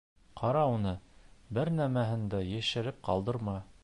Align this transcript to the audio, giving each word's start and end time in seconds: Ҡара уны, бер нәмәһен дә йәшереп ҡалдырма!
Ҡара 0.39 0.61
уны, 0.75 0.93
бер 1.57 1.71
нәмәһен 1.81 2.27
дә 2.35 2.43
йәшереп 2.55 3.07
ҡалдырма! 3.09 3.59